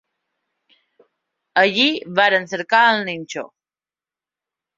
[1.63, 1.85] Allí
[2.21, 3.45] varen cercar el ninxo